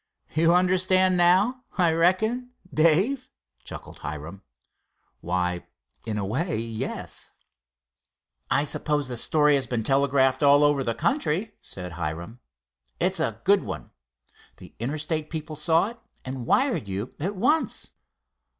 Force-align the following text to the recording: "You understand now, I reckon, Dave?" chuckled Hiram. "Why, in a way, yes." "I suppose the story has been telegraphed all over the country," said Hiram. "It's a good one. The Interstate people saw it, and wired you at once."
"You 0.33 0.51
understand 0.55 1.15
now, 1.15 1.63
I 1.77 1.91
reckon, 1.91 2.53
Dave?" 2.73 3.29
chuckled 3.63 3.99
Hiram. 3.99 4.41
"Why, 5.19 5.67
in 6.07 6.17
a 6.17 6.25
way, 6.25 6.57
yes." 6.57 7.29
"I 8.49 8.63
suppose 8.63 9.07
the 9.09 9.15
story 9.15 9.53
has 9.53 9.67
been 9.67 9.83
telegraphed 9.83 10.41
all 10.41 10.63
over 10.63 10.83
the 10.83 10.95
country," 10.95 11.51
said 11.61 11.91
Hiram. 11.91 12.39
"It's 12.99 13.19
a 13.19 13.41
good 13.43 13.61
one. 13.63 13.91
The 14.57 14.73
Interstate 14.79 15.29
people 15.29 15.55
saw 15.55 15.89
it, 15.89 15.99
and 16.25 16.47
wired 16.47 16.87
you 16.87 17.13
at 17.19 17.35
once." 17.35 17.91